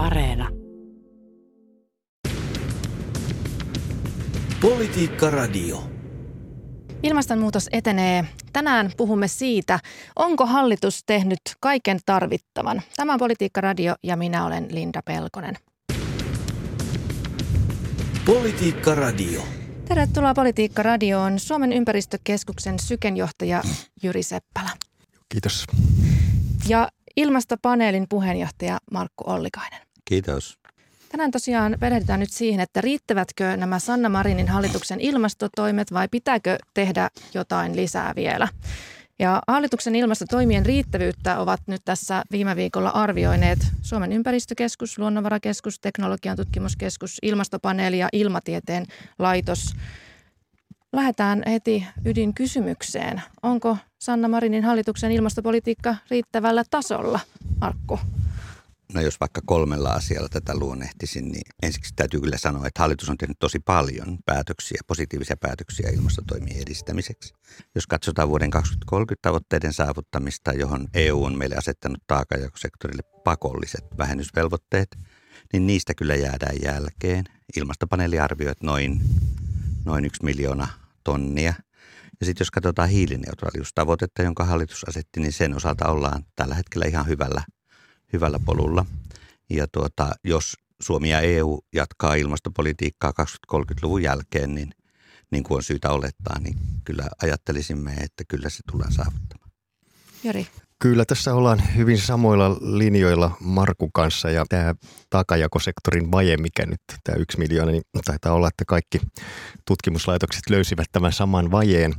[0.00, 0.48] Areena.
[4.60, 5.82] Politiikka Radio.
[7.02, 8.24] Ilmastonmuutos etenee.
[8.52, 9.78] Tänään puhumme siitä,
[10.16, 12.82] onko hallitus tehnyt kaiken tarvittavan.
[12.96, 15.56] Tämä on Politiikka Radio ja minä olen Linda Pelkonen.
[18.26, 19.42] Politiikka Radio.
[19.88, 23.62] Tervetuloa Politiikka Radioon Suomen ympäristökeskuksen sykenjohtaja
[24.02, 24.70] Jyri Seppälä.
[25.28, 25.64] Kiitos.
[26.68, 29.89] Ja ilmastopaneelin puheenjohtaja Markku Ollikainen.
[30.10, 30.58] Kiitos.
[31.08, 37.08] Tänään tosiaan perehdytään nyt siihen, että riittävätkö nämä Sanna Marinin hallituksen ilmastotoimet vai pitääkö tehdä
[37.34, 38.48] jotain lisää vielä.
[39.18, 47.18] Ja hallituksen ilmastotoimien riittävyyttä ovat nyt tässä viime viikolla arvioineet Suomen ympäristökeskus, Luonnonvarakeskus, Teknologian tutkimuskeskus,
[47.22, 48.86] Ilmastopaneeli ja Ilmatieteen
[49.18, 49.74] laitos.
[50.92, 53.22] Lähdetään heti ydinkysymykseen.
[53.42, 57.20] Onko Sanna Marinin hallituksen ilmastopolitiikka riittävällä tasolla,
[57.60, 57.98] Markku?
[58.94, 63.18] No jos vaikka kolmella asialla tätä luonnehtisin, niin ensiksi täytyy kyllä sanoa, että hallitus on
[63.18, 67.34] tehnyt tosi paljon päätöksiä, positiivisia päätöksiä ilmastotoimien edistämiseksi.
[67.74, 74.98] Jos katsotaan vuoden 2030 tavoitteiden saavuttamista, johon EU on meille asettanut taakajakosektorille pakolliset vähennysvelvoitteet,
[75.52, 77.24] niin niistä kyllä jäädään jälkeen.
[77.56, 79.00] Ilmastopaneeli arvioi, että noin,
[79.84, 80.68] noin yksi miljoona
[81.04, 81.54] tonnia.
[82.20, 87.06] Ja sitten jos katsotaan hiilineutraaliustavoitetta, jonka hallitus asetti, niin sen osalta ollaan tällä hetkellä ihan
[87.06, 87.44] hyvällä–
[88.12, 88.86] hyvällä polulla.
[89.50, 94.70] Ja tuota, jos Suomi ja EU jatkaa ilmastopolitiikkaa 2030-luvun jälkeen, niin
[95.30, 99.50] niin kuin on syytä olettaa, niin kyllä ajattelisimme, että kyllä se tullaan saavuttamaan.
[100.24, 100.46] Jari.
[100.78, 104.74] Kyllä tässä ollaan hyvin samoilla linjoilla Marku kanssa ja tämä
[105.10, 109.00] takajakosektorin vaje, mikä nyt tämä yksi miljoona, niin taitaa olla, että kaikki
[109.66, 111.90] tutkimuslaitokset löysivät tämän saman vajeen.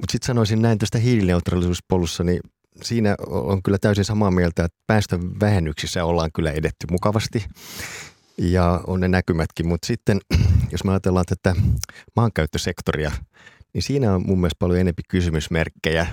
[0.00, 2.40] Mutta sitten sanoisin näin tästä hiilineutraalisuuspolussa, niin
[2.82, 7.44] siinä on kyllä täysin samaa mieltä, että päästövähennyksissä ollaan kyllä edetty mukavasti
[8.38, 10.20] ja on ne näkymätkin, mutta sitten
[10.72, 11.60] jos me ajatellaan tätä
[12.16, 13.12] maankäyttösektoria,
[13.72, 16.06] niin siinä on mun mielestä paljon enempi kysymysmerkkejä.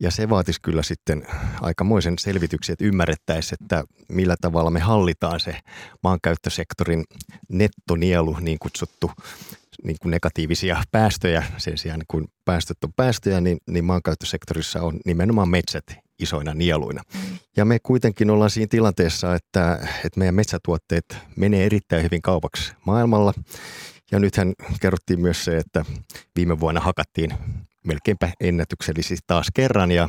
[0.00, 1.26] Ja se vaatisi kyllä sitten
[1.60, 5.58] aikamoisen selvityksen, että ymmärrettäisiin, että millä tavalla me hallitaan se
[6.02, 7.04] maankäyttösektorin
[7.48, 9.10] nettonielu, niin kutsuttu
[9.84, 11.44] niin kuin negatiivisia päästöjä.
[11.56, 17.02] Sen sijaan, kun päästöt on päästöjä, niin, niin maankäyttösektorissa on nimenomaan metsät isoina nieluina.
[17.56, 21.04] Ja me kuitenkin ollaan siinä tilanteessa, että, että meidän metsätuotteet
[21.36, 23.34] menee erittäin hyvin kaupaksi maailmalla.
[24.12, 25.84] Ja nythän kerrottiin myös se, että
[26.36, 27.34] viime vuonna hakattiin
[27.86, 29.90] melkeinpä ennätyksellisesti taas kerran.
[29.90, 30.08] Ja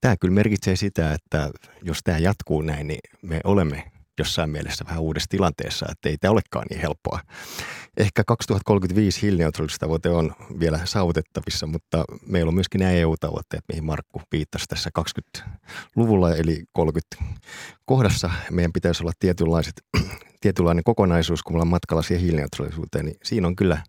[0.00, 1.50] tämä kyllä merkitsee sitä, että
[1.82, 6.32] jos tämä jatkuu näin, niin me olemme jossain mielessä vähän uudessa tilanteessa, että ei tämä
[6.32, 7.20] olekaan niin helppoa.
[7.96, 14.64] Ehkä 2035 hiilineutraalisuustavoite on vielä saavutettavissa, mutta meillä on myöskin nämä EU-tavoitteet, mihin Markku viittasi
[14.68, 17.16] tässä 20-luvulla, eli 30
[17.84, 18.30] kohdassa.
[18.50, 19.74] Meidän pitäisi olla tietynlaiset,
[20.40, 23.82] tietynlainen kokonaisuus, kun me ollaan matkalla siihen hiilineutraalisuuteen, niin siinä on kyllä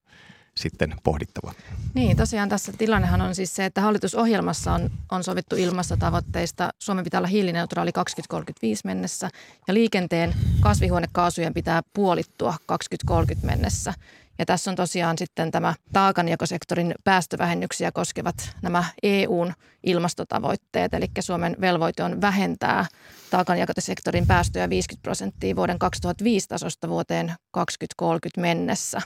[0.56, 1.54] sitten pohdittava.
[1.94, 6.70] Niin, tosiaan tässä tilannehan on siis se, että hallitusohjelmassa on, on sovittu ilmastotavoitteista.
[6.80, 9.30] Suomen pitää olla hiilineutraali 2035 mennessä
[9.68, 13.94] ja liikenteen kasvihuonekaasujen pitää puolittua 2030 mennessä.
[14.40, 19.54] Ja tässä on tosiaan sitten tämä taakanjakosektorin päästövähennyksiä koskevat nämä EUn
[19.84, 20.94] ilmastotavoitteet.
[20.94, 22.86] Eli Suomen velvoite on vähentää
[23.30, 29.02] taakanjakosektorin päästöjä 50 prosenttia vuoden 2005 tasosta vuoteen 2030 mennessä.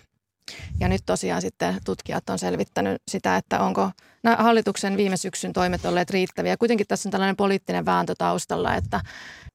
[0.79, 3.91] Ja nyt tosiaan sitten tutkijat on selvittänyt sitä, että onko
[4.23, 6.57] nämä hallituksen viime syksyn toimet olleet riittäviä.
[6.57, 9.01] Kuitenkin tässä on tällainen poliittinen vääntö taustalla, että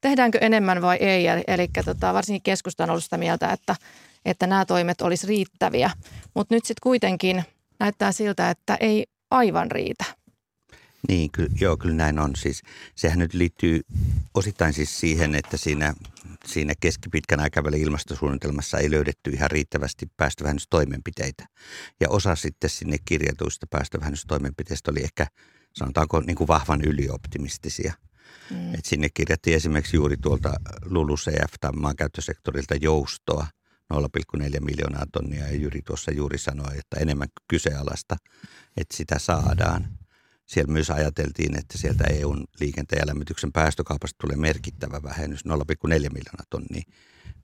[0.00, 1.26] tehdäänkö enemmän vai ei.
[1.26, 3.76] Eli, eli tota, varsinkin keskusta on ollut sitä mieltä, että,
[4.24, 5.90] että nämä toimet olisi riittäviä.
[6.34, 7.44] Mutta nyt sitten kuitenkin
[7.80, 10.04] näyttää siltä, että ei aivan riitä.
[11.08, 12.36] Niin, kyllä, joo, kyllä näin on.
[12.36, 12.62] Siis,
[12.94, 13.80] sehän nyt liittyy
[14.34, 15.94] osittain siis siihen, että siinä,
[16.46, 21.46] siinä keskipitkän aikavälin ilmastosuunnitelmassa ei löydetty ihan riittävästi päästövähennystoimenpiteitä.
[22.00, 25.26] Ja osa sitten sinne kirjatuista päästövähennystoimenpiteistä oli ehkä,
[25.72, 27.92] sanotaanko, niin kuin vahvan ylioptimistisia.
[28.50, 28.74] Mm.
[28.74, 30.54] Et sinne kirjattiin esimerkiksi juuri tuolta
[30.84, 33.46] LULUCF tai maankäyttösektorilta joustoa
[33.94, 35.48] 0,4 miljoonaa tonnia.
[35.48, 38.16] Ja Jyri tuossa juuri sanoi, että enemmän kyseenalaista,
[38.76, 39.88] että sitä saadaan–
[40.46, 45.52] siellä myös ajateltiin, että sieltä EUn liikenteen ja lämmityksen päästökaupasta tulee merkittävä vähennys, 0,4
[45.90, 46.82] miljoonaa tonnia.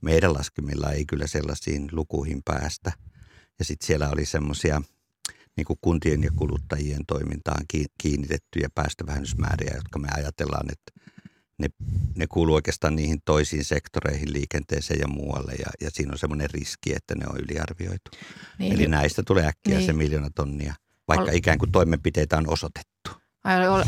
[0.01, 2.93] Meidän laskemilla ei kyllä sellaisiin lukuihin päästä.
[3.59, 4.83] Ja sitten siellä oli semmoisia
[5.57, 7.65] niin kuntien ja kuluttajien toimintaan
[8.03, 10.93] kiinnitettyjä päästövähennysmääriä, jotka me ajatellaan, että
[11.59, 11.69] ne,
[12.17, 15.53] ne kuuluu oikeastaan niihin toisiin sektoreihin, liikenteeseen ja muualle.
[15.53, 18.11] Ja, ja siinä on semmoinen riski, että ne on yliarvioitu.
[18.59, 18.73] Niin.
[18.73, 19.87] Eli näistä tulee äkkiä niin.
[19.87, 20.75] se miljoona tonnia–
[21.09, 23.11] vaikka ikään kuin toimenpiteitä on osoitettu.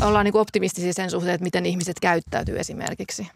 [0.01, 3.27] Ollaan niin optimistisia sen suhteen, että miten ihmiset käyttäytyy esimerkiksi.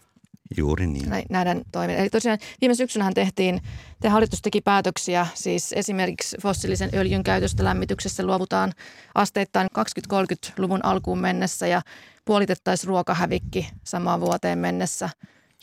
[0.57, 1.25] Juuri niin.
[1.29, 1.99] näiden toimien.
[1.99, 3.61] Eli tosiaan viime syksynähän tehtiin,
[4.01, 8.73] te hallitus teki päätöksiä, siis esimerkiksi fossiilisen öljyn käytöstä lämmityksessä luovutaan
[9.15, 9.67] asteittain
[10.13, 11.81] 2030-luvun alkuun mennessä ja
[12.25, 15.09] puolitettaisiin ruokahävikki samaan vuoteen mennessä.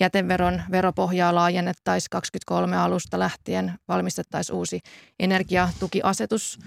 [0.00, 4.80] Jäteveron veropohjaa laajennettaisiin 23 alusta lähtien, valmistettaisiin uusi
[5.20, 6.58] energiatukiasetus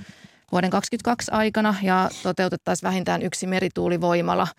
[0.52, 4.48] vuoden 2022 aikana ja toteutettaisiin vähintään yksi merituulivoimala–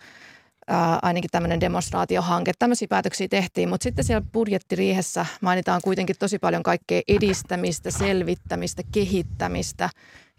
[0.67, 2.51] ää, ainakin tämmöinen demonstraatiohanke.
[2.59, 9.89] Tämmöisiä päätöksiä tehtiin, mutta sitten siellä budjettiriihessä mainitaan kuitenkin tosi paljon kaikkea edistämistä, selvittämistä, kehittämistä.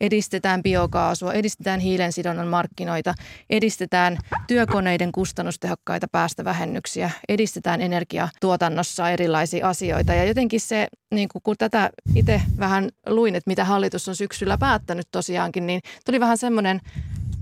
[0.00, 3.14] Edistetään biokaasua, edistetään hiilensidonnan markkinoita,
[3.50, 10.14] edistetään työkoneiden kustannustehokkaita päästövähennyksiä, edistetään energiatuotannossa erilaisia asioita.
[10.14, 15.08] Ja jotenkin se, niin kun tätä itse vähän luin, että mitä hallitus on syksyllä päättänyt
[15.10, 16.80] tosiaankin, niin tuli vähän semmoinen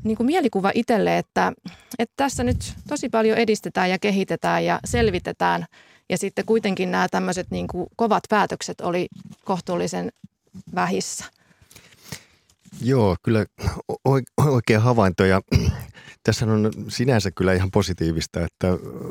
[0.04, 1.52] niin kuin mielikuva itselle, että,
[1.98, 5.66] että tässä nyt tosi paljon edistetään ja kehitetään ja selvitetään.
[6.08, 9.08] Ja sitten kuitenkin nämä tämmöiset niin kuin kovat päätökset oli
[9.44, 10.12] kohtuullisen
[10.74, 11.24] vähissä.
[12.80, 13.46] Joo, kyllä
[14.36, 15.40] oikea havainto ja
[16.22, 18.68] tässä on sinänsä kyllä ihan positiivista, että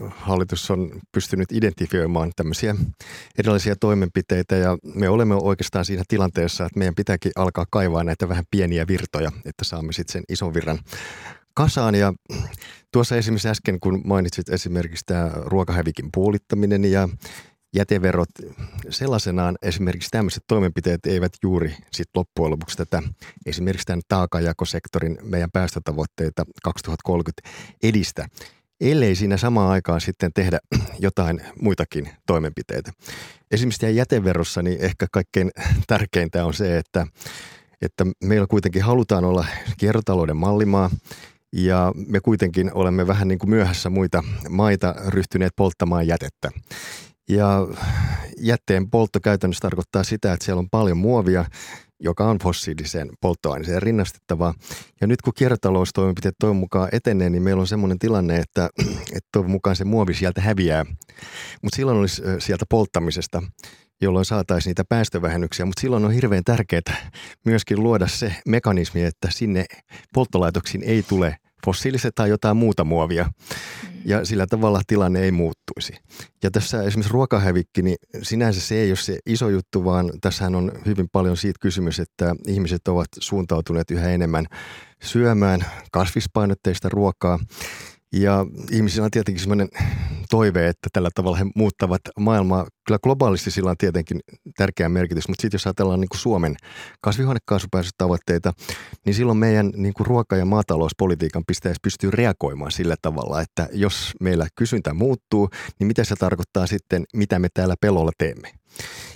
[0.09, 2.75] hallitus on pystynyt identifioimaan tämmöisiä
[3.37, 8.45] erilaisia toimenpiteitä ja me olemme oikeastaan siinä tilanteessa, että meidän pitääkin alkaa kaivaa näitä vähän
[8.51, 10.79] pieniä virtoja, että saamme sitten sen ison virran
[11.53, 11.95] kasaan.
[11.95, 12.13] Ja
[12.91, 17.09] tuossa esimerkiksi äsken, kun mainitsit esimerkiksi tämä ruokahävikin puolittaminen ja
[17.75, 18.29] jäteverot
[18.89, 23.03] sellaisenaan esimerkiksi tämmöiset toimenpiteet eivät juuri sit loppujen lopuksi tätä
[23.45, 27.49] esimerkiksi tämän taakajakosektorin meidän päästötavoitteita 2030
[27.83, 28.27] edistä,
[28.81, 30.59] ellei siinä samaan aikaan sitten tehdä
[30.99, 32.91] jotain muitakin toimenpiteitä.
[33.51, 35.51] Esimerkiksi jäteverossa niin ehkä kaikkein
[35.87, 37.07] tärkeintä on se, että,
[37.81, 39.45] että meillä kuitenkin halutaan olla
[39.77, 40.89] kiertotalouden mallimaa
[41.51, 46.51] ja me kuitenkin olemme vähän niin kuin myöhässä muita maita ryhtyneet polttamaan jätettä.
[47.29, 47.67] Ja
[48.37, 51.45] jätteen poltto käytännössä tarkoittaa sitä, että siellä on paljon muovia,
[51.99, 54.53] joka on fossiiliseen polttoaineeseen rinnastettavaa.
[55.01, 58.69] Ja nyt kun kiertotaloustoimenpiteet toivon mukaan etenee, niin meillä on semmoinen tilanne, että,
[59.15, 60.85] että toivon mukaan se muovi sieltä häviää.
[61.61, 63.43] Mutta silloin olisi sieltä polttamisesta
[64.01, 67.11] jolloin saataisiin niitä päästövähennyksiä, mutta silloin on hirveän tärkeää
[67.45, 69.65] myöskin luoda se mekanismi, että sinne
[70.13, 73.23] polttolaitoksiin ei tule fossiiliset tai jotain muuta muovia.
[73.23, 73.95] Mm.
[74.05, 75.93] Ja sillä tavalla tilanne ei muuttuisi.
[76.43, 80.71] Ja tässä esimerkiksi ruokahävikki, niin sinänsä se ei ole se iso juttu, vaan tässähän on
[80.85, 84.45] hyvin paljon siitä kysymys, että ihmiset ovat suuntautuneet yhä enemmän
[85.03, 87.39] syömään kasvispainotteista ruokaa.
[88.13, 89.69] Ja ihmisillä on tietenkin sellainen
[90.29, 92.67] toive, että tällä tavalla he muuttavat maailmaa.
[92.87, 94.19] Kyllä globaalisti sillä on tietenkin
[94.57, 96.55] tärkeä merkitys, mutta sitten jos ajatellaan niin kuin Suomen
[97.01, 98.53] kasvihuonekaasupäästötavoitteita,
[99.05, 104.13] niin silloin meidän niin kuin ruoka- ja maatalouspolitiikan pitäisi pystyä reagoimaan sillä tavalla, että jos
[104.21, 105.49] meillä kysyntä muuttuu,
[105.79, 108.51] niin mitä se tarkoittaa sitten, mitä me täällä pelolla teemme.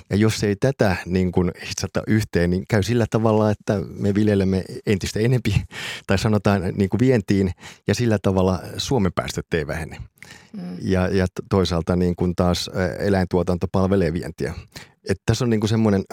[0.10, 4.64] Ja jos ei tätä niin kuin hitsata yhteen, niin käy sillä tavalla, että me viljelemme
[4.86, 5.64] entistä enempi
[6.08, 7.52] tai sanotaan niin kuin vientiin
[7.88, 9.98] ja sillä tavalla Suomen päästöt ei vähene.
[10.54, 10.78] Mm.
[10.82, 12.70] Ja, ja toisaalta niin kuin taas
[13.00, 14.54] eläintuotanto palvelee vientiä.
[15.10, 16.04] Että tässä on niin kuin semmoinen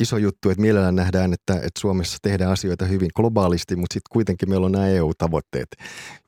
[0.00, 4.48] iso juttu, että mielellään nähdään, että, että Suomessa tehdään asioita hyvin globaalisti, mutta sitten kuitenkin
[4.48, 5.68] meillä on nämä EU-tavoitteet,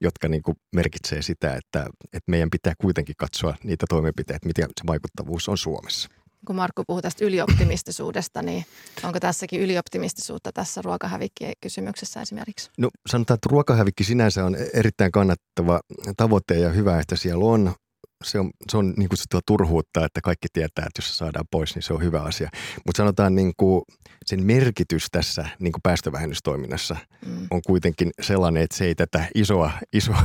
[0.00, 4.86] jotka niin kuin merkitsee sitä, että, että meidän pitää kuitenkin katsoa niitä toimenpiteitä, mitä se
[4.86, 6.08] vaikuttavuus on Suomessa
[6.46, 8.64] kun Markku puhuu tästä ylioptimistisuudesta, niin
[9.04, 12.70] onko tässäkin ylioptimistisuutta tässä ruokahävikki-kysymyksessä esimerkiksi?
[12.78, 15.80] No sanotaan, että ruokahävikki sinänsä on erittäin kannattava
[16.16, 17.74] tavoite ja hyvä, että siellä on.
[18.24, 21.74] Se on, se on niin kutsuttua turhuutta, että kaikki tietää, että jos se saadaan pois,
[21.74, 22.50] niin se on hyvä asia.
[22.86, 23.82] Mutta sanotaan niin kuin
[24.26, 26.96] sen merkitys tässä niin kuin päästövähennystoiminnassa
[27.26, 27.46] mm.
[27.50, 30.24] on kuitenkin sellainen, että se ei tätä isoa, isoa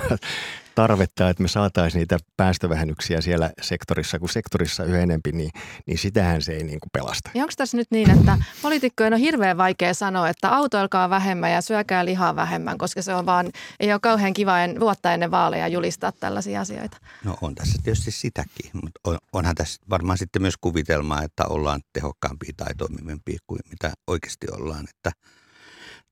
[0.77, 5.51] tarvetta, että me saataisiin niitä päästövähennyksiä siellä sektorissa, kun sektorissa yhä enempi, niin,
[5.85, 7.29] niin sitähän se ei niin kuin pelasta.
[7.33, 11.61] Ja onko tässä nyt niin, että poliitikkojen on hirveän vaikea sanoa, että autoilkaa vähemmän ja
[11.61, 15.67] syökää lihaa vähemmän, koska se on vaan, ei ole kauhean kiva en, vuotta ennen vaaleja
[15.67, 16.97] julistaa tällaisia asioita?
[17.23, 21.81] No on tässä tietysti sitäkin, mutta on, onhan tässä varmaan sitten myös kuvitelmaa, että ollaan
[21.93, 25.11] tehokkaampia tai toimivampia kuin mitä oikeasti ollaan, että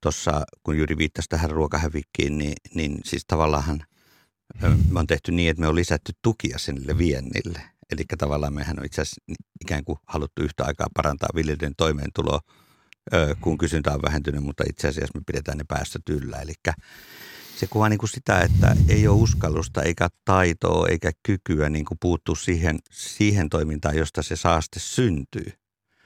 [0.02, 3.84] tuossa kun Jyri viittasi tähän ruokahävikkiin, niin, niin siis tavallaan–
[4.90, 7.62] me on tehty niin, että me on lisätty tukia sinne viennille.
[7.92, 9.22] Eli tavallaan mehän on itse asiassa
[9.62, 12.40] ikään kuin haluttu yhtä aikaa parantaa viljelijöiden toimeentuloa,
[13.42, 16.38] kun kysyntä on vähentynyt, mutta itse asiassa me pidetään ne päästöt yllä.
[16.38, 16.54] Eli
[17.56, 21.98] se kuvaa niin kuin sitä, että ei ole uskallusta eikä taitoa eikä kykyä niin kuin
[22.02, 25.52] puuttua siihen, siihen toimintaan, josta se saaste syntyy.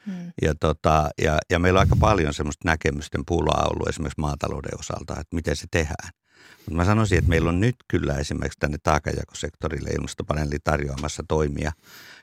[0.06, 0.32] Hmm.
[0.42, 5.14] Ja, tota, ja, ja meillä on aika paljon semmoista näkemysten pulaa ollut esimerkiksi maatalouden osalta,
[5.14, 6.10] että miten se tehdään.
[6.58, 11.72] Mutta mä sanoisin, että meillä on nyt kyllä esimerkiksi tänne taakajakosektorille ilmastopaneeli tarjoamassa toimia,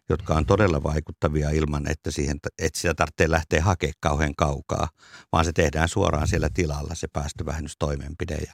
[0.09, 4.89] jotka on todella vaikuttavia ilman, että, siihen, että sitä tarvitsee lähteä hakemaan kauhean kaukaa,
[5.33, 8.35] vaan se tehdään suoraan siellä tilalla se päästövähennystoimenpide.
[8.35, 8.53] Ja,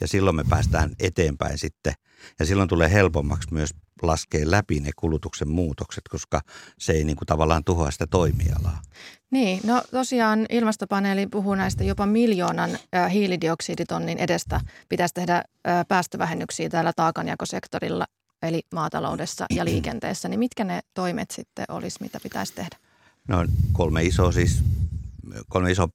[0.00, 1.92] ja silloin me päästään eteenpäin sitten.
[2.38, 3.70] Ja silloin tulee helpommaksi myös
[4.02, 6.40] laskea läpi ne kulutuksen muutokset, koska
[6.78, 8.82] se ei niin kuin tavallaan tuhoa sitä toimialaa.
[9.30, 12.78] Niin, no tosiaan ilmastopaneeli puhuu näistä jopa miljoonan
[13.12, 15.44] hiilidioksiditonnin edestä pitäisi tehdä
[15.88, 18.06] päästövähennyksiä täällä taakanjakosektorilla,
[18.42, 20.28] eli maataloudessa ja liikenteessä.
[20.28, 22.76] Niin mitkä ne toimet sitten olisi, mitä pitäisi tehdä?
[23.28, 24.62] No kolme isoa siis,
[25.48, 25.88] kolme iso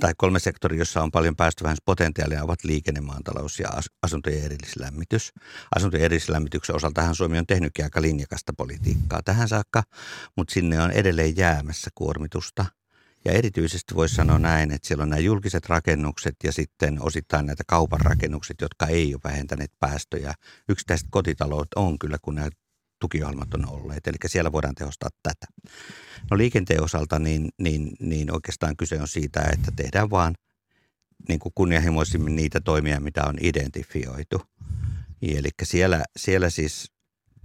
[0.00, 3.68] tai kolme sektoria, jossa on paljon päästövähennyspotentiaalia, ovat liikenne, maatalous ja
[4.02, 5.32] asuntojen erillislämmitys.
[5.76, 9.82] Asuntojen erillislämmityksen osaltahan Suomi on tehnytkin aika linjakasta politiikkaa tähän saakka,
[10.36, 12.66] mutta sinne on edelleen jäämässä kuormitusta.
[13.24, 17.64] Ja erityisesti voisi sanoa näin, että siellä on nämä julkiset rakennukset ja sitten osittain näitä
[17.66, 20.34] kaupan rakennukset, jotka ei ole vähentäneet päästöjä.
[20.68, 22.48] Yksittäiset kotitaloudet on kyllä, kun nämä
[23.00, 24.06] tukiohjelmat on olleet.
[24.06, 25.46] Eli siellä voidaan tehostaa tätä.
[26.30, 30.34] No liikenteen osalta niin, niin, niin oikeastaan kyse on siitä, että tehdään vaan
[31.28, 34.42] niin kuin kunnianhimoisimmin niitä toimia, mitä on identifioitu.
[35.22, 36.92] Eli siellä, siellä siis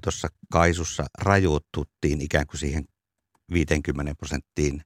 [0.03, 2.85] tuossa kaisussa rajoittuttiin ikään kuin siihen
[3.53, 4.81] 50 prosenttiin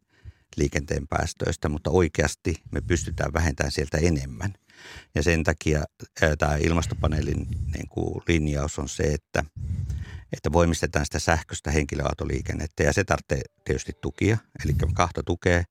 [0.57, 4.53] liikenteen päästöistä, mutta oikeasti me pystytään vähentämään sieltä enemmän.
[5.15, 5.83] Ja sen takia
[6.37, 9.43] tämä ilmastopaneelin niin kuin linjaus on se, että
[10.33, 15.63] että voimistetaan sitä sähköistä henkilöautoliikennettä ja se tarvitsee tietysti tukia, eli kahta tukea.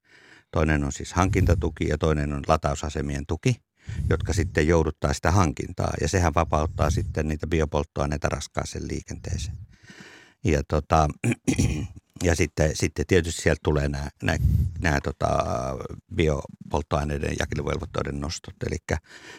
[0.50, 3.56] Toinen on siis hankintatuki ja toinen on latausasemien tuki,
[4.10, 9.56] jotka sitten jouduttaa sitä hankintaa ja sehän vapauttaa sitten niitä biopolttoaineita raskaaseen liikenteeseen.
[10.44, 11.08] Ja, tota,
[12.24, 14.38] ja sitten, sitten tietysti sieltä tulee nämä, nämä,
[14.80, 15.28] nämä tota,
[16.14, 18.76] biopolttoaineiden jakeluvelvoitteiden nostot, eli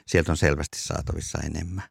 [0.07, 1.83] sieltä on selvästi saatavissa enemmän.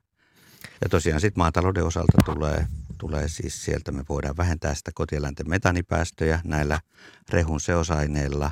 [0.81, 2.67] Ja tosiaan sitten maatalouden osalta tulee
[2.99, 6.81] tulee siis sieltä, me voidaan vähentää sitä kotieläinten metanipäästöjä näillä
[7.31, 8.51] rehun seosaineilla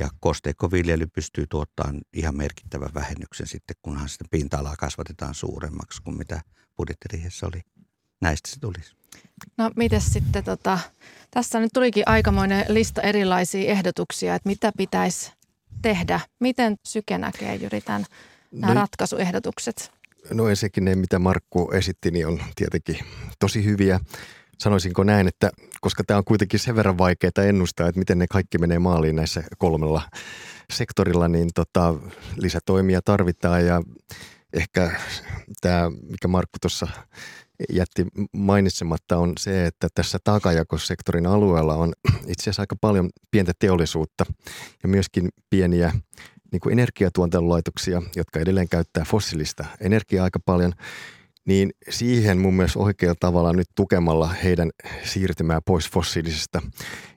[0.00, 6.40] ja kosteikkoviljely pystyy tuottamaan ihan merkittävän vähennyksen sitten, kunhan sitä pinta-alaa kasvatetaan suuremmaksi kuin mitä
[6.76, 7.60] budjettiriihessä oli.
[8.20, 8.94] Näistä se tulisi.
[9.58, 10.78] No miten sitten, tota,
[11.30, 15.32] tässä nyt tulikin aikamoinen lista erilaisia ehdotuksia, että mitä pitäisi
[15.82, 16.20] tehdä.
[16.40, 18.04] Miten Syke näkee Jyri tämän,
[18.52, 19.99] nämä no, ratkaisuehdotukset?
[20.32, 22.98] No ensinnäkin ne, mitä Markku esitti, niin on tietenkin
[23.38, 24.00] tosi hyviä.
[24.58, 25.50] Sanoisinko näin, että
[25.80, 29.42] koska tämä on kuitenkin sen verran vaikeaa ennustaa, että miten ne kaikki menee maaliin näissä
[29.58, 30.02] kolmella
[30.72, 31.94] sektorilla, niin tota,
[32.36, 33.82] lisätoimia tarvitaan ja
[34.52, 35.00] ehkä
[35.60, 36.86] tämä, mikä Markku tuossa
[37.70, 41.92] jätti mainitsematta, on se, että tässä taakajakosektorin alueella on
[42.26, 44.24] itse asiassa aika paljon pientä teollisuutta
[44.82, 45.92] ja myöskin pieniä
[46.52, 50.72] niin kuin energiatuotantolaitoksia, jotka edelleen käyttää fossiilista energiaa aika paljon,
[51.44, 54.70] niin siihen mun mielestä oikealla tavalla nyt tukemalla heidän
[55.04, 56.62] siirtymää pois fossiilisesta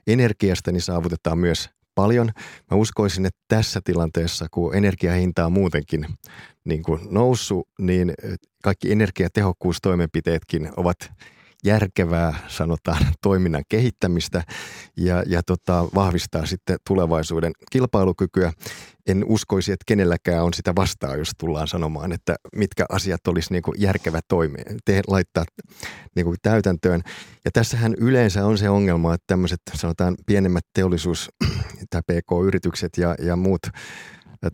[0.06, 2.30] energiasta, niin saavutetaan myös paljon.
[2.70, 6.06] Mä uskoisin, että tässä tilanteessa, kun energiahinta on muutenkin
[6.64, 8.14] niin kuin noussut, niin
[8.62, 10.96] kaikki energiatehokkuustoimenpiteetkin ovat
[11.64, 14.42] järkevää, sanotaan, toiminnan kehittämistä
[14.96, 18.52] ja, ja tota, vahvistaa sitten tulevaisuuden kilpailukykyä.
[19.06, 23.62] En uskoisi, että kenelläkään on sitä vastaa, jos tullaan sanomaan, että mitkä asiat olisi niin
[23.62, 25.44] kuin järkevä toimi, te, laittaa
[26.16, 27.00] niin kuin täytäntöön.
[27.44, 31.28] Ja tässähän yleensä on se ongelma, että tämmöiset sanotaan pienemmät teollisuus-
[31.90, 33.62] tai PK-yritykset ja, ja muut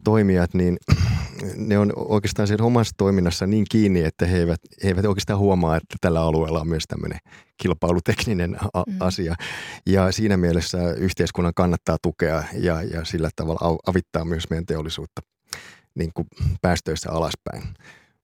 [0.05, 0.77] toimijat, niin
[1.57, 5.77] ne on oikeastaan sen omassa toiminnassa niin kiinni, että he eivät, he eivät oikeastaan huomaa,
[5.77, 7.19] että tällä alueella on myös tämmöinen
[7.57, 8.97] kilpailutekninen a- mm.
[9.01, 9.35] asia.
[9.87, 15.23] Ja siinä mielessä yhteiskunnan kannattaa tukea ja, ja sillä tavalla avittaa myös meidän teollisuutta
[15.95, 16.29] niin kuin
[16.63, 17.63] päästöissä alaspäin.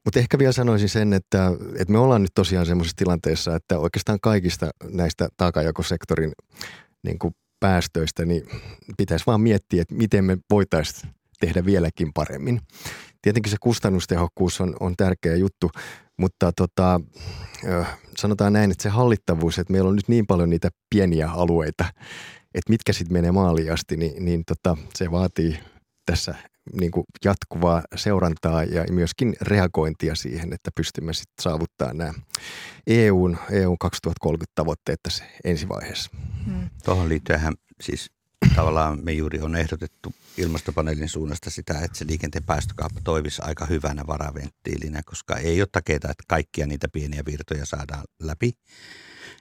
[0.04, 4.18] Mutta ehkä vielä sanoisin sen, että, että me ollaan nyt tosiaan semmoisessa tilanteessa, että oikeastaan
[4.22, 6.32] kaikista näistä takajakosektorin
[7.02, 8.42] niin kuin päästöistä, niin
[8.96, 12.60] pitäisi vaan miettiä, että miten me voitaisiin tehdä vieläkin paremmin.
[13.22, 15.70] Tietenkin se kustannustehokkuus on, on tärkeä juttu,
[16.16, 17.00] mutta tota,
[18.18, 21.84] sanotaan näin, että se hallittavuus, että meillä on nyt niin paljon niitä pieniä alueita,
[22.54, 25.58] että mitkä sitten menee maaliin asti, niin, niin tota, se vaatii
[26.06, 26.34] tässä
[26.72, 32.12] niin kuin jatkuvaa seurantaa ja myöskin reagointia siihen, että pystymme sitten saavuttaa nämä
[32.86, 36.10] EUn, EUn 2030 tavoitteet tässä ensivaiheessa.
[36.46, 36.70] Hmm.
[36.84, 37.40] Tuohon liittyen
[37.80, 38.10] siis
[38.56, 44.06] tavallaan me juuri on ehdotettu ilmastopaneelin suunnasta sitä, että se liikenteen päästökauppa toimisi aika hyvänä
[44.06, 48.52] varaventtiilinä, koska ei ole takeita, että kaikkia niitä pieniä virtoja saadaan läpi.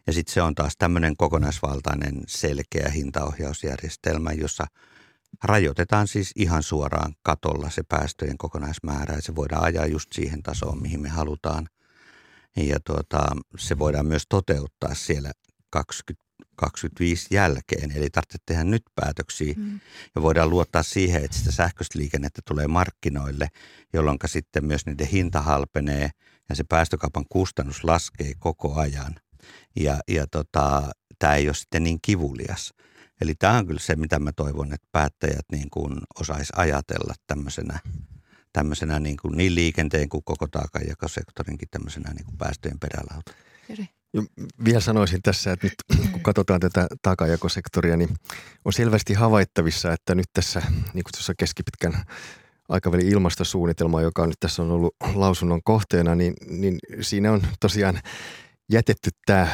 [0.08, 4.66] Ja sitten se on taas tämmöinen kokonaisvaltainen selkeä hintaohjausjärjestelmä, jossa
[5.44, 10.82] rajoitetaan siis ihan suoraan katolla se päästöjen kokonaismäärä ja se voidaan ajaa just siihen tasoon,
[10.82, 11.70] mihin me halutaan.
[12.56, 13.26] Ja tuota,
[13.58, 15.32] se voidaan myös toteuttaa siellä
[16.56, 19.80] 2025 jälkeen, eli tarvitsee tehdä nyt päätöksiä mm.
[20.16, 23.48] ja voidaan luottaa siihen, että sitä sähköistä liikennettä tulee markkinoille,
[23.94, 26.10] jolloin sitten myös niiden hinta halpenee
[26.50, 29.16] ja se päästökaupan kustannus laskee koko ajan.
[29.76, 32.74] Ja, ja tota, tämä ei ole sitten niin kivulias.
[33.22, 37.80] Eli tämä on kyllä se, mitä mä toivon, että päättäjät niin kuin osais ajatella tämmöisenä,
[38.54, 43.32] tämmöisenä niin, kuin niin liikenteen kuin koko taakanjakosektorinkin tämmöisenä niin kuin päästöjen perälauta.
[44.16, 44.24] Jo,
[44.66, 48.10] vielä sanoisin tässä, että nyt kun katsotaan tätä takajakosektoria, niin
[48.66, 52.04] on selvästi havaittavissa, että nyt tässä niin kuin tuossa keskipitkän
[52.70, 58.00] aikavälin ilmastosuunnitelma, joka nyt tässä on ollut lausunnon kohteena, niin, niin siinä on tosiaan
[58.72, 59.48] jätetty tämä,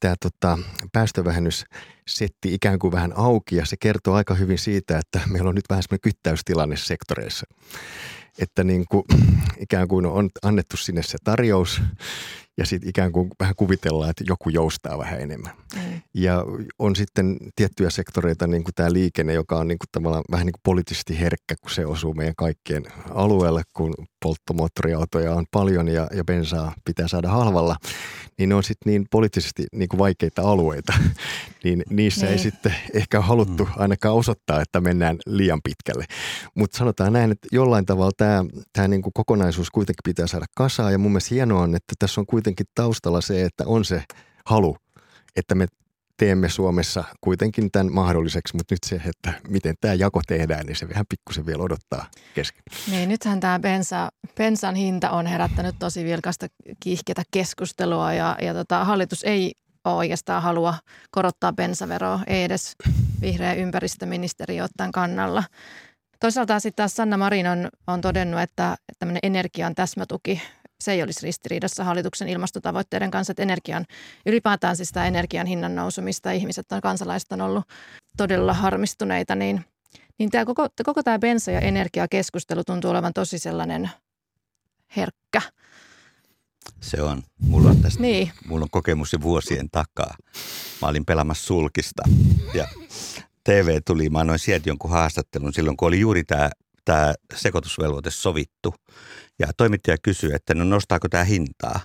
[0.00, 0.58] tämä tota,
[0.92, 5.70] päästövähennyssetti ikään kuin vähän auki ja se kertoo aika hyvin siitä, että meillä on nyt
[5.70, 7.46] vähän semmoinen kyttäystilanne sektoreissa.
[8.38, 9.04] Että niin kuin,
[9.58, 11.82] ikään kuin on annettu sinne se tarjous
[12.58, 15.52] ja sitten ikään kuin vähän kuvitellaan, että joku joustaa vähän enemmän.
[15.74, 16.00] Mm.
[16.14, 16.44] Ja
[16.78, 20.52] on sitten tiettyjä sektoreita, niin kuin tämä liikenne, joka on niin kuin tavallaan vähän niin
[20.52, 23.94] kuin poliittisesti herkkä, kun se osuu meidän kaikkien alueelle, kun
[24.24, 27.76] polttomoottoriautoja on paljon ja, ja bensaa pitää saada halvalla,
[28.38, 30.92] niin ne on sitten niin poliittisesti niin kuin vaikeita alueita,
[31.64, 32.32] niin niissä niin.
[32.32, 33.70] ei sitten ehkä haluttu mm.
[33.76, 36.04] ainakaan osoittaa, että mennään liian pitkälle.
[36.54, 40.92] Mutta sanotaan näin, että jollain tavalla tämä, tämä niin kuin kokonaisuus kuitenkin pitää saada kasaan
[40.92, 44.02] ja mun mielestä hienoa on, että tässä on kuitenkin taustalla se, että on se
[44.46, 44.76] halu,
[45.36, 45.66] että me
[46.16, 50.88] teemme Suomessa kuitenkin tämän mahdolliseksi, mutta nyt se, että miten tämä jako tehdään, niin se
[50.88, 52.62] vähän pikkusen vielä odottaa kesken.
[52.90, 56.46] Niin, nythän tämä bensa, bensan hinta on herättänyt tosi vilkasta
[56.80, 59.52] kiihkeitä keskustelua ja, ja tota, hallitus ei
[59.84, 60.74] oikeastaan halua
[61.10, 62.76] korottaa bensaveroa, ei edes
[63.20, 65.44] vihreä ympäristöministeri ottaen kannalla.
[66.20, 70.42] Toisaalta sitten taas Sanna Marin on, on todennut, että tämmöinen energian täsmätuki
[70.84, 73.84] se ei olisi ristiriidassa hallituksen ilmastotavoitteiden kanssa, että energian,
[74.26, 77.64] ylipäätään siis tämä energian hinnan nousu, mistä ihmiset on, kansalaiset on ollut
[78.16, 79.64] todella harmistuneita, niin,
[80.18, 83.90] niin tämä koko, koko tämä bensa- ja energiakeskustelu tuntuu olevan tosi sellainen
[84.96, 85.42] herkkä.
[86.80, 87.22] Se on.
[87.40, 88.32] Mulla on tästä, niin.
[88.46, 90.14] mulla on kokemus jo vuosien takaa.
[90.82, 92.02] Mä olin pelaamassa sulkista
[92.54, 92.68] ja
[93.44, 96.50] TV tuli, mä annoin sieltä jonkun haastattelun silloin, kun oli juuri tämä
[96.84, 98.74] tämä sekoitusvelvoite sovittu.
[99.38, 101.80] Ja toimittaja kysyi, että no nostaako tämä hintaa?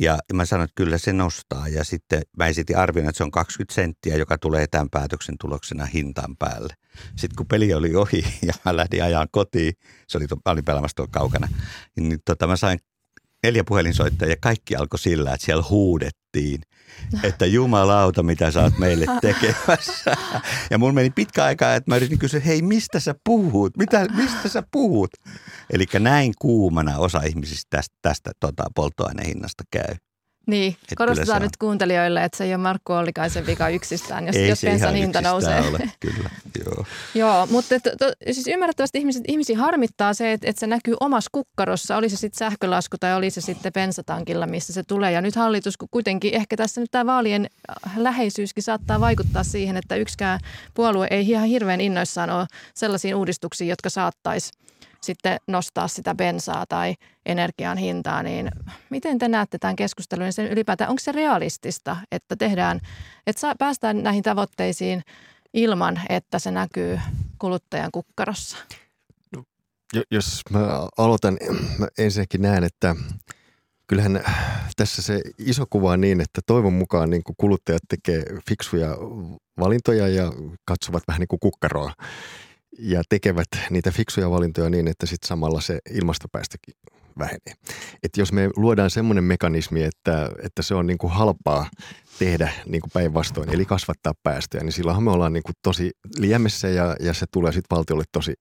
[0.00, 1.68] Ja mä sanoin, että kyllä se nostaa.
[1.68, 5.84] Ja sitten mä esitin arvion, että se on 20 senttiä, joka tulee tämän päätöksen tuloksena
[5.86, 6.74] hintaan päälle.
[7.16, 9.72] Sitten kun peli oli ohi ja mä lähdin ajan kotiin,
[10.08, 11.48] se oli, mä olin pelaamassa tuolla kaukana,
[11.96, 12.78] niin tota, mä sain
[13.42, 16.60] neljä puhelinsoittajia ja kaikki alkoi sillä, että siellä huudettiin,
[17.28, 20.16] että jumalauta, mitä sä oot meille tekemässä.
[20.70, 23.76] Ja mun meni pitkä aikaa, että mä yritin kysyä, hei, mistä sä puhut?
[23.76, 25.10] Mitä, mistä sä puhut?
[25.70, 29.94] Eli näin kuumana osa ihmisistä tästä, tästä tota, polttoainehinnasta käy.
[30.48, 34.48] Niin, Et korostetaan nyt kuuntelijoille, että se ei ole Markku Ollikaisen vika yksistään, jos, ei
[34.48, 35.60] jos bensan hinta nousee.
[35.60, 36.30] Ole, kyllä,
[36.64, 36.84] joo.
[37.14, 41.28] joo, mutta to, to, siis ymmärrettävästi ihmiset, ihmisiä harmittaa se, että, että se näkyy omassa
[41.32, 45.12] kukkarossa, oli se sitten sähkölasku tai oli se sitten bensatankilla, missä se tulee.
[45.12, 47.50] Ja nyt hallitus, kun kuitenkin ehkä tässä nyt tämä vaalien
[47.96, 50.40] läheisyyskin saattaa vaikuttaa siihen, että yksikään
[50.74, 54.50] puolue ei ihan hirveän innoissaan ole sellaisiin uudistuksiin, jotka saattaisi–
[55.02, 56.94] sitten nostaa sitä bensaa tai
[57.26, 58.50] energian hintaa, niin
[58.90, 62.80] miten te näette tämän keskustelun sen ylipäätään, onko se realistista, että tehdään,
[63.26, 65.02] että päästään näihin tavoitteisiin
[65.54, 67.00] ilman, että se näkyy
[67.38, 68.56] kuluttajan kukkarossa?
[69.36, 71.38] No, jos mä aloitan,
[71.78, 72.96] mä ensinnäkin näen, että
[73.86, 74.24] kyllähän
[74.76, 78.88] tässä se iso kuva on niin, että toivon mukaan niin kuluttajat tekee fiksuja
[79.60, 80.32] valintoja ja
[80.64, 81.92] katsovat vähän niin kuin kukkaroa
[82.78, 86.74] ja tekevät niitä fiksuja valintoja niin, että sitten samalla se ilmastopäästökin
[87.18, 87.54] vähenee.
[88.02, 91.70] Et jos me luodaan semmoinen mekanismi, että, että se on niin kuin halpaa
[92.18, 96.68] tehdä niin kuin päinvastoin, eli kasvattaa päästöjä, niin silloinhan me ollaan niin kuin tosi liemessä
[96.68, 98.34] ja, ja se tulee sitten valtiolle tosi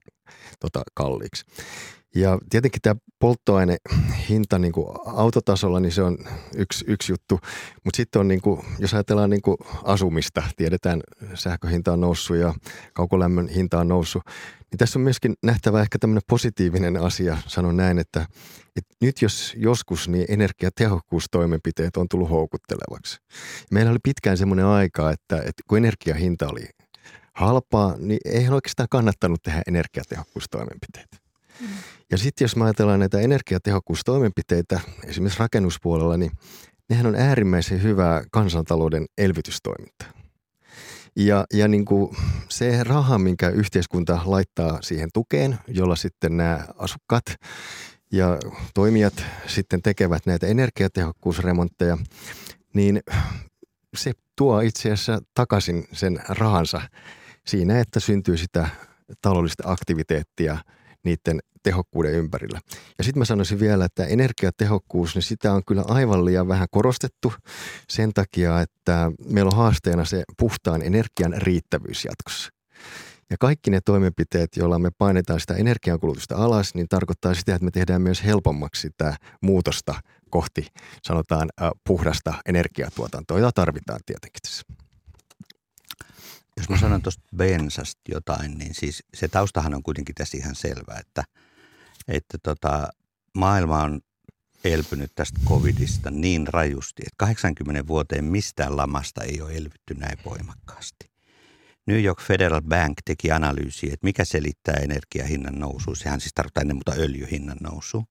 [0.60, 1.46] tota, kalliiksi.
[2.18, 6.18] Ja tietenkin tämä polttoainehinta niin kuin autotasolla, niin se on
[6.56, 7.40] yksi, yksi juttu.
[7.84, 11.02] Mutta sitten on, niin kuin, jos ajatellaan niin kuin asumista, tiedetään
[11.34, 12.54] sähköhinta on noussut ja
[12.94, 14.24] kaukolämmön hinta on noussut,
[14.72, 18.26] niin tässä on myöskin nähtävä ehkä tämmöinen positiivinen asia, sanon näin, että,
[18.76, 23.20] että nyt jos joskus, niin energiatehokkuustoimenpiteet on tullut houkuttelevaksi.
[23.72, 26.70] Meillä oli pitkään semmoinen aika, että, että kun energiahinta oli
[27.34, 31.18] halpaa, niin ei oikeastaan kannattanut tehdä energiatehokkuustoimenpiteitä.
[31.62, 31.68] Mm.
[32.12, 36.32] Ja sitten jos ajatellaan näitä energiatehokkuustoimenpiteitä esimerkiksi rakennuspuolella, niin
[36.90, 40.12] nehän on äärimmäisen hyvää kansantalouden elvytystoimintaa.
[41.16, 42.16] Ja, ja niin kuin
[42.50, 47.26] se raha, minkä yhteiskunta laittaa siihen tukeen, jolla sitten nämä asukkaat
[48.12, 48.38] ja
[48.74, 51.98] toimijat sitten tekevät näitä energiatehokkuusremontteja,
[52.74, 53.02] niin
[53.96, 56.82] se tuo itse asiassa takaisin sen rahansa
[57.48, 58.70] siinä, että syntyy sitä
[59.22, 60.58] taloudellista aktiviteettia
[61.04, 62.60] niiden tehokkuuden ympärillä.
[62.98, 67.34] Ja sitten mä sanoisin vielä, että energiatehokkuus, niin sitä on kyllä aivan liian vähän korostettu
[67.90, 72.52] sen takia, että meillä on haasteena se puhtaan energian riittävyys jatkossa.
[73.30, 77.72] Ja kaikki ne toimenpiteet, joilla me painetaan sitä energiankulutusta alas, niin tarkoittaa sitä, että me
[77.72, 79.96] tehdään myös helpommaksi sitä muutosta
[80.30, 80.68] kohti,
[81.04, 81.50] sanotaan,
[81.88, 84.87] puhdasta energiatuotantoa, jota tarvitaan tietenkin tässä.
[86.58, 90.96] Jos mä sanon tuosta bensasta jotain, niin siis se taustahan on kuitenkin tässä ihan selvä,
[91.00, 91.24] että,
[92.08, 92.88] että tota,
[93.36, 94.02] maailma on
[94.64, 101.12] elpynyt tästä covidista niin rajusti, että 80 vuoteen mistään lamasta ei ole elvytty näin voimakkaasti.
[101.88, 105.96] New York Federal Bank teki analyysiä, että mikä selittää energiahinnan nousu.
[105.96, 108.04] Sehän siis tarkoittaa ennen muuta öljyhinnan nousu.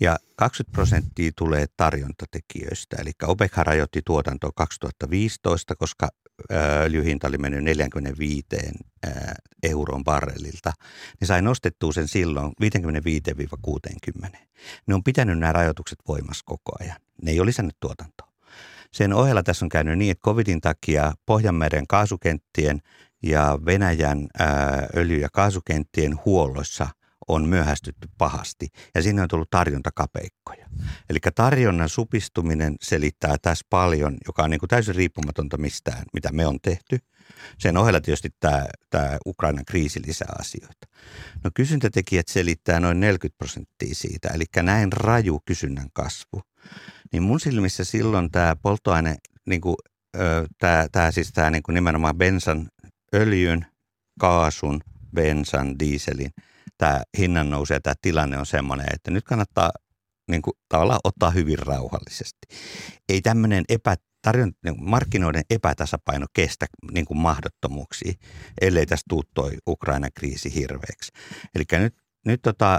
[0.00, 2.96] Ja 20 prosenttia tulee tarjontatekijöistä.
[2.98, 6.08] Eli OPEC rajoitti tuotantoa 2015, koska
[6.84, 8.46] öljyhinta oli mennyt 45
[9.62, 10.72] euron barrelilta,
[11.20, 12.52] niin sai nostettua sen silloin
[14.26, 14.36] 55-60.
[14.86, 16.96] Ne on pitänyt nämä rajoitukset voimassa koko ajan.
[17.22, 18.32] Ne ei ole lisännyt tuotantoa.
[18.92, 22.82] Sen ohella tässä on käynyt niin, että covidin takia Pohjanmeren kaasukenttien
[23.22, 24.28] ja Venäjän
[24.96, 26.88] öljy- ja kaasukenttien huollossa–
[27.34, 30.66] on myöhästytty pahasti ja sinne on tullut tarjontakapeikkoja.
[31.10, 36.46] Eli tarjonnan supistuminen selittää tässä paljon, joka on niin kuin täysin riippumatonta mistään, mitä me
[36.46, 36.98] on tehty.
[37.58, 40.86] Sen ohella tietysti tämä, tämä Ukrainan kriisi lisää asioita.
[41.44, 46.42] No kysyntätekijät selittää noin 40 prosenttia siitä, eli näin raju kysynnän kasvu.
[47.12, 49.16] Niin mun silmissä silloin tämä polttoaine,
[49.46, 49.76] niin kuin,
[50.58, 52.68] tämä, tämä siis tämä niin kuin nimenomaan bensan,
[53.14, 53.66] öljyn,
[54.20, 54.80] kaasun,
[55.14, 56.30] bensan, dieselin–
[56.82, 59.70] tämä hinnan nousu ja tämä tilanne on semmoinen, että nyt kannattaa
[60.30, 62.46] niin kuin, tavallaan ottaa hyvin rauhallisesti.
[63.08, 68.12] Ei tämmöinen epä, tarjon, niin markkinoiden epätasapaino kestä niin kuin mahdottomuuksia,
[68.60, 71.12] ellei tästä tuu toi Ukrainan kriisi hirveäksi.
[71.54, 71.94] Eli nyt,
[72.26, 72.78] nyt tota,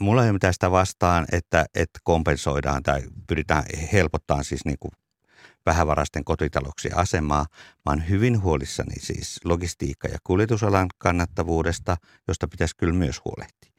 [0.00, 4.92] mulla ei ole mitään sitä vastaan, että, että kompensoidaan tai pyritään helpottamaan siis niin kuin
[5.66, 7.46] vähävaraisten kotitalouksien asemaa.
[7.84, 11.96] Mä oon hyvin huolissani siis logistiikka- ja kuljetusalan kannattavuudesta,
[12.28, 13.72] josta pitäisi kyllä myös huolehtia.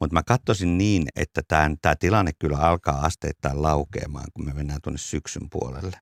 [0.00, 1.42] Mutta mä katsoisin niin, että
[1.82, 6.00] tämä tilanne kyllä alkaa asteittain laukeamaan, kun me mennään tuonne syksyn puolelle.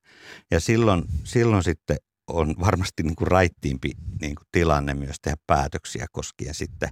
[0.50, 6.06] Ja silloin, silloin sitten on varmasti niin kuin raittiimpi niin kuin tilanne myös tehdä päätöksiä
[6.12, 6.88] koskien sitten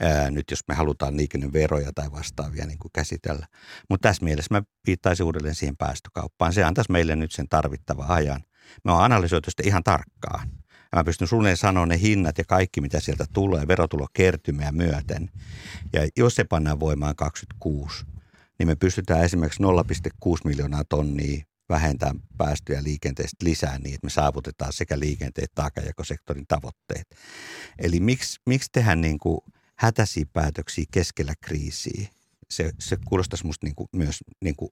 [0.00, 3.46] ää, nyt jos me halutaan liikenneveroja tai vastaavia niin kuin käsitellä.
[3.90, 6.52] Mutta tässä mielessä mä viittaisin uudelleen siihen päästökauppaan.
[6.52, 8.44] Se antaisi meille nyt sen tarvittava ajan.
[8.84, 10.48] Me on analysoitu sitä ihan tarkkaan.
[10.92, 15.30] Ja mä pystyn suunnilleen sanoa ne hinnat ja kaikki, mitä sieltä tulee, verotulokertymää myöten.
[15.92, 18.04] Ja jos se pannaan voimaan 26,
[18.58, 19.68] niin me pystytään esimerkiksi 0,6
[20.44, 27.06] miljoonaa tonnia vähentää päästöjä liikenteestä lisää niin, että me saavutetaan sekä liikenteen että taakajakosektorin tavoitteet.
[27.78, 29.38] Eli miksi, miksi tehdä niin kuin
[29.78, 32.08] hätäisiä päätöksiä keskellä kriisiä.
[32.50, 34.70] Se, se kuulostaisi musta niin kuin, myös niin kuin,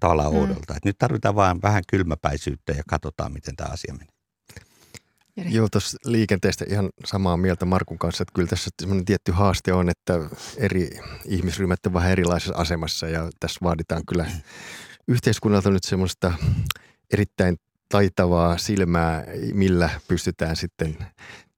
[0.00, 0.38] tavallaan mm.
[0.38, 0.76] oudolta.
[0.76, 4.14] Et nyt tarvitaan vain vähän kylmäpäisyyttä ja katsotaan, miten tämä asia menee.
[5.36, 9.88] Joo, tuossa liikenteestä ihan samaa mieltä Markun kanssa, että kyllä tässä semmoinen tietty haaste on,
[9.88, 10.14] että
[10.56, 10.90] eri
[11.24, 14.26] ihmisryhmät ovat vähän erilaisessa asemassa ja tässä vaaditaan kyllä
[15.08, 16.32] yhteiskunnalta nyt semmoista
[17.12, 17.56] erittäin
[17.88, 20.96] taitavaa silmää, millä pystytään sitten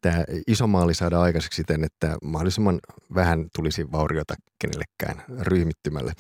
[0.07, 2.79] tämä iso maali saada aikaiseksi siten, että mahdollisimman
[3.15, 6.13] vähän tulisi vauriota kenellekään ryhmittymälle.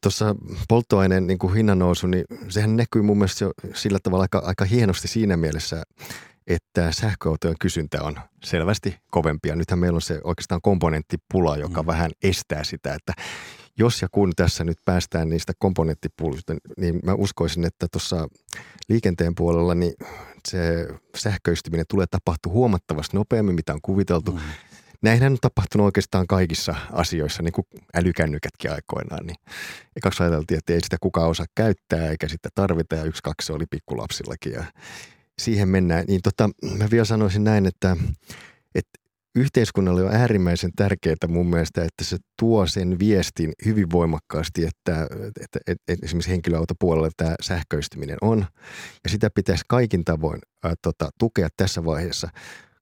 [0.00, 0.34] Tuossa
[0.68, 4.64] polttoaineen niin kuin hinnan nousu, niin sehän näkyy mun mielestä jo sillä tavalla aika, aika
[4.64, 5.82] hienosti siinä mielessä,
[6.46, 9.56] että sähköautojen kysyntä on selvästi kovempia.
[9.56, 11.86] Nythän meillä on se oikeastaan komponenttipula, joka mm.
[11.86, 13.12] vähän estää sitä, että
[13.80, 18.28] jos ja kun tässä nyt päästään niistä komponenttipuluista, niin mä uskoisin, että tuossa
[18.88, 19.94] liikenteen puolella niin
[20.48, 24.32] se sähköistyminen tulee tapahtua huomattavasti nopeammin, mitä on kuviteltu.
[24.32, 24.38] Mm.
[25.02, 29.26] Näinhän on tapahtunut oikeastaan kaikissa asioissa, niin kuin älykännykätkin aikoinaan.
[29.26, 29.36] Niin
[29.96, 33.64] ekaksi ajateltiin, että ei sitä kukaan osaa käyttää eikä sitä tarvita ja yksi kaksi oli
[33.70, 34.64] pikkulapsillakin ja
[35.38, 36.04] siihen mennään.
[36.08, 37.96] Niin tota, mä vielä sanoisin näin, että,
[38.74, 38.99] että
[39.34, 45.58] yhteiskunnalle on äärimmäisen tärkeää mun mielestä, että se tuo sen viestin hyvin voimakkaasti, että, että,
[45.66, 48.46] että, että esimerkiksi henkilöautopuolella tämä sähköistyminen on.
[49.04, 52.28] Ja sitä pitäisi kaikin tavoin ää, tota, tukea tässä vaiheessa,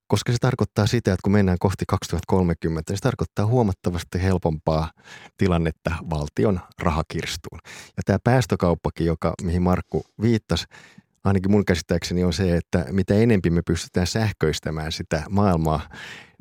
[0.07, 4.91] koska se tarkoittaa sitä, että kun mennään kohti 2030, niin se tarkoittaa huomattavasti helpompaa
[5.37, 7.61] tilannetta valtion rahakirstuun.
[7.97, 10.65] Ja tämä päästökauppakin, joka, mihin Markku viittasi,
[11.25, 15.81] ainakin mun käsittääkseni on se, että mitä enempi me pystytään sähköistämään sitä maailmaa,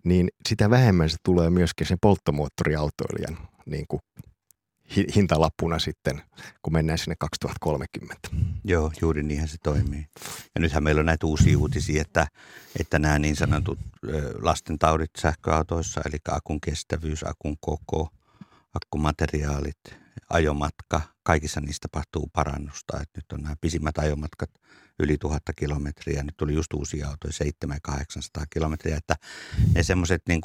[0.07, 4.01] niin sitä vähemmän se tulee myöskin sen polttomoottoriautoilijan niin kuin
[5.15, 6.21] hintalappuna sitten,
[6.61, 8.29] kun mennään sinne 2030.
[8.63, 10.05] Joo, juuri niinhän se toimii.
[10.55, 12.27] Ja nythän meillä on näitä uusia uutisia, että,
[12.79, 13.79] että nämä niin sanotut
[14.41, 18.09] lastentaudit sähköautoissa, eli akun kestävyys, akun koko,
[18.73, 19.79] akkumateriaalit,
[20.29, 23.01] ajomatka, kaikissa niistä tapahtuu parannusta.
[23.01, 24.49] Että nyt on nämä pisimmät ajomatkat
[24.99, 26.23] yli tuhatta kilometriä.
[26.23, 27.33] Nyt tuli just uusia autoja,
[28.41, 28.97] 700-800 kilometriä.
[28.97, 29.15] Että
[29.75, 30.41] ne semmoiset niin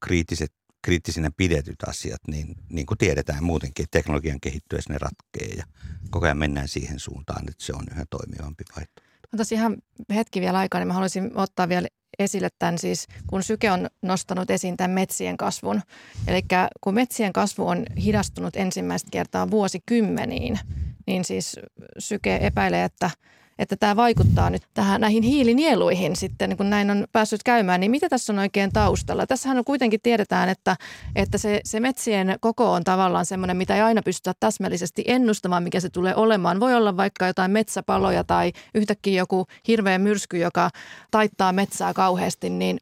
[0.00, 5.64] kriittiset kriittisinä pidetyt asiat, niin, niin kuin tiedetään muutenkin, että teknologian kehittyessä ne ratkee ja
[6.10, 9.02] koko ajan mennään siihen suuntaan, että se on yhä toimivampi vaihtoehto.
[9.34, 9.76] Otas ihan
[10.14, 14.50] hetki vielä aikaa, niin mä haluaisin ottaa vielä esille tämän siis, kun Syke on nostanut
[14.50, 15.80] esiin tämän metsien kasvun.
[16.26, 16.42] Eli
[16.80, 20.58] kun metsien kasvu on hidastunut ensimmäistä kertaa vuosikymmeniin,
[21.06, 21.56] niin siis
[21.98, 23.10] Syke epäilee, että–
[23.58, 28.08] että tämä vaikuttaa nyt tähän näihin hiilinieluihin sitten, kun näin on päässyt käymään, niin mitä
[28.08, 29.26] tässä on oikein taustalla?
[29.26, 30.76] Tässähän on kuitenkin tiedetään, että,
[31.16, 35.80] että se, se metsien koko on tavallaan semmoinen, mitä ei aina pystytä täsmällisesti ennustamaan, mikä
[35.80, 36.60] se tulee olemaan.
[36.60, 40.70] Voi olla vaikka jotain metsäpaloja tai yhtäkkiä joku hirveä myrsky, joka
[41.10, 42.78] taittaa metsää kauheasti, niin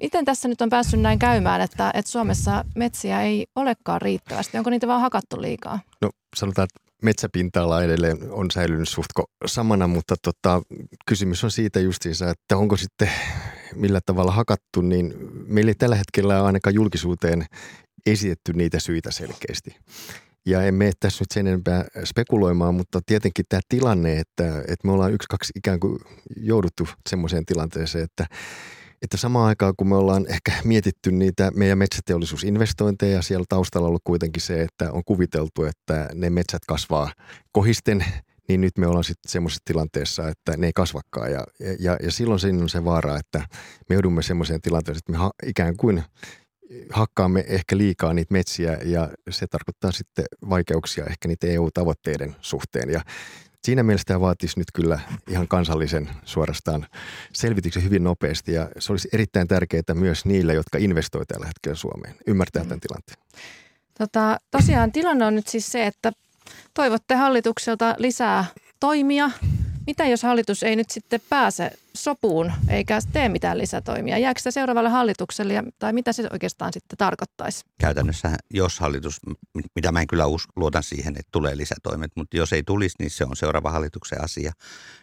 [0.00, 4.58] Miten tässä nyt on päässyt näin käymään, että, että Suomessa metsiä ei olekaan riittävästi?
[4.58, 5.80] Onko niitä vaan hakattu liikaa?
[6.02, 10.62] No sanotaan, että metsäpinta-ala edelleen on säilynyt suhtko samana, mutta tota,
[11.06, 13.10] kysymys on siitä justiinsa, että onko sitten
[13.74, 15.14] millä tavalla hakattu, niin
[15.46, 17.46] meillä ei tällä hetkellä ainakaan julkisuuteen
[18.06, 19.76] esitetty niitä syitä selkeästi.
[20.46, 24.92] Ja emme mene tässä nyt sen enempää spekuloimaan, mutta tietenkin tämä tilanne, että, että me
[24.92, 25.98] ollaan yksi, kaksi ikään kuin
[26.36, 28.26] jouduttu semmoiseen tilanteeseen, että
[29.02, 34.02] että samaan aikaan kun me ollaan ehkä mietitty niitä meidän metsäteollisuusinvestointeja, siellä taustalla on ollut
[34.04, 37.12] kuitenkin se, että on kuviteltu, että ne metsät kasvaa
[37.52, 38.04] kohisten,
[38.48, 41.32] niin nyt me ollaan sitten semmoisessa tilanteessa, että ne ei kasvakaan.
[41.32, 41.44] Ja,
[41.80, 43.38] ja, ja silloin siinä on se vaara, että
[43.88, 46.02] me joudumme semmoiseen tilanteeseen, että me ha, ikään kuin
[46.90, 52.90] hakkaamme ehkä liikaa niitä metsiä ja se tarkoittaa sitten vaikeuksia ehkä niitä EU-tavoitteiden suhteen.
[52.90, 53.00] Ja
[53.64, 56.86] Siinä mielessä tämä vaatisi nyt kyllä ihan kansallisen suorastaan
[57.32, 62.14] selvityksen hyvin nopeasti ja se olisi erittäin tärkeää myös niille, jotka investoivat tällä hetkellä Suomeen,
[62.26, 63.18] ymmärtää tämän tilanteen.
[63.98, 66.12] Tota, tosiaan tilanne on nyt siis se, että
[66.74, 68.44] toivotte hallitukselta lisää
[68.80, 69.30] toimia
[69.88, 74.18] mitä jos hallitus ei nyt sitten pääse sopuun eikä tee mitään lisätoimia?
[74.18, 77.64] Jääkö se seuraavalle hallitukselle ja, tai mitä se oikeastaan sitten tarkoittaisi?
[77.80, 79.20] Käytännössä, jos hallitus,
[79.74, 83.10] mitä mä en kyllä us, luotan siihen, että tulee lisätoimet, mutta jos ei tulisi, niin
[83.10, 84.52] se on seuraava hallituksen asia.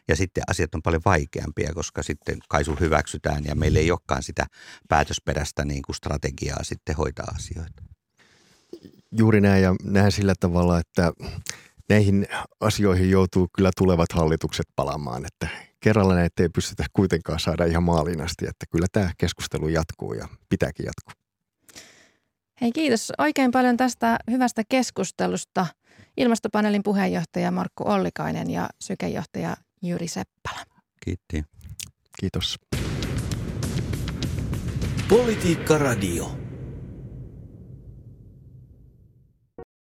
[0.07, 4.45] Ja sitten asiat on paljon vaikeampia, koska sitten kaisu hyväksytään ja meillä ei olekaan sitä
[4.89, 7.83] päätösperäistä niin kuin strategiaa sitten hoitaa asioita.
[9.11, 11.13] Juuri näin ja näen sillä tavalla, että
[11.89, 12.27] näihin
[12.61, 15.47] asioihin joutuu kyllä tulevat hallitukset palaamaan, että
[15.79, 20.27] kerralla näitä ei pystytä kuitenkaan saada ihan maaliin asti, että kyllä tämä keskustelu jatkuu ja
[20.49, 21.25] pitääkin jatkuu.
[22.61, 25.67] Hei kiitos oikein paljon tästä hyvästä keskustelusta.
[26.17, 30.65] Ilmastopaneelin puheenjohtaja Markku Ollikainen ja sykejohtaja Jyri Seppälä.
[31.05, 31.43] Kiitti.
[32.19, 32.59] Kiitos.
[35.09, 36.44] Politiikka Radio.